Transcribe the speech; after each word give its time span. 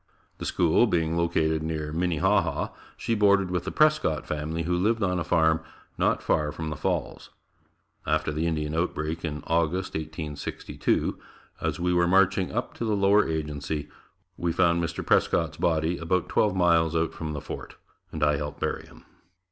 The 0.39 0.47
school 0.47 0.87
being 0.87 1.15
located 1.15 1.61
near 1.61 1.93
Minnehaha, 1.93 2.69
she 2.97 3.13
boarded 3.13 3.51
with 3.51 3.65
the 3.65 3.71
Prescott 3.71 4.25
family 4.25 4.63
who 4.63 4.75
lived 4.75 5.03
on 5.03 5.19
a 5.19 5.23
farm 5.23 5.61
not 5.95 6.23
far 6.23 6.51
from 6.51 6.71
the 6.71 6.75
Falls. 6.75 7.29
After 8.07 8.31
the 8.31 8.47
Indian 8.47 8.73
outbreak 8.73 9.23
in 9.23 9.43
August 9.45 9.93
1862, 9.93 11.19
as 11.61 11.79
we 11.79 11.93
were 11.93 12.07
marching 12.07 12.51
up 12.51 12.73
to 12.73 12.83
the 12.83 12.95
Lower 12.97 13.29
Agency, 13.29 13.89
we 14.37 14.51
found 14.51 14.83
Mr. 14.83 15.05
Prescott's 15.05 15.57
body 15.57 15.99
about 15.99 16.29
twelve 16.29 16.55
miles 16.55 16.95
out 16.95 17.13
from 17.13 17.33
the 17.33 17.39
fort, 17.41 17.75
and 18.11 18.23
I 18.23 18.37
helped 18.37 18.59
bury 18.59 18.87
him. 18.87 19.05